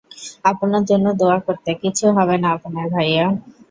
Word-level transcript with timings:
আপনার 0.45 0.83
জন্য 0.89 1.05
দোয়া 1.19 1.37
করতে, 1.47 1.69
কিছু 1.83 2.05
হবে 2.17 2.35
না 2.43 2.49
আপনার, 2.57 2.85
ভাইয়া। 2.93 3.25